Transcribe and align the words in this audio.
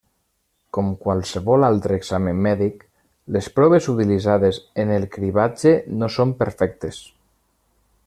Com 0.77 0.87
qualsevol 1.03 1.65
altre 1.67 1.99
examen 2.01 2.41
mèdic, 2.47 2.81
les 3.37 3.51
proves 3.59 3.91
utilitzades 3.95 4.61
en 4.85 4.97
el 4.99 5.09
cribratge 5.19 5.79
no 6.01 6.15
són 6.19 6.37
perfectes. 6.45 7.03